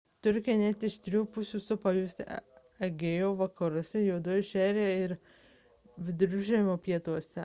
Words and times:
turkiją 0.25 0.53
net 0.61 0.83
iš 0.87 0.95
trijų 1.07 1.19
pusių 1.35 1.59
supa 1.65 1.91
jūros 1.97 2.15
egėjo 2.87 3.27
vakaruose 3.41 4.01
juodoji 4.05 4.47
šiaurėje 4.51 4.97
ir 5.03 5.15
viduržemio 6.09 6.79
pietuose 6.89 7.39